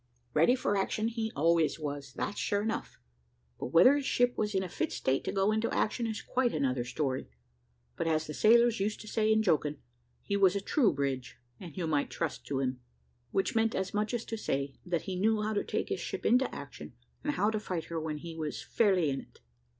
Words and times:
Ready 0.33 0.55
for 0.55 0.75
action 0.75 1.09
he 1.09 1.31
always 1.35 1.77
was, 1.79 2.11
that's 2.13 2.39
sure 2.39 2.63
enough, 2.63 2.97
but 3.59 3.67
whether 3.67 3.95
his 3.95 4.03
ship 4.07 4.35
was 4.35 4.55
in 4.55 4.63
a 4.63 4.67
fit 4.67 4.91
state 4.91 5.23
to 5.25 5.31
go 5.31 5.51
into 5.51 5.71
action, 5.71 6.07
is 6.07 6.23
quite 6.23 6.55
another 6.55 6.83
thing. 6.83 7.27
But 7.97 8.07
as 8.07 8.25
the 8.25 8.33
sailors 8.33 8.79
used 8.79 8.99
to 9.01 9.07
say 9.07 9.31
in 9.31 9.43
joking, 9.43 9.75
he 10.23 10.35
was 10.35 10.55
a 10.55 10.59
true 10.59 10.91
bridge, 10.91 11.37
and 11.59 11.77
you 11.77 11.85
might 11.85 12.09
trust 12.09 12.47
to 12.47 12.61
him; 12.61 12.79
which 13.29 13.55
meant 13.55 13.75
as 13.75 13.93
much 13.93 14.11
as 14.15 14.25
to 14.25 14.37
say, 14.37 14.73
that 14.87 15.03
he 15.03 15.15
knew 15.19 15.43
how 15.43 15.53
to 15.53 15.63
take 15.63 15.89
his 15.89 15.99
ship 15.99 16.25
into 16.25 16.51
action, 16.51 16.93
and 17.23 17.33
how 17.35 17.51
to 17.51 17.59
fight 17.59 17.83
her 17.83 18.01
when 18.01 18.17
he 18.17 18.35
was 18.35 18.59
fairly 18.63 19.11
in 19.11 19.21
it. 19.21 19.39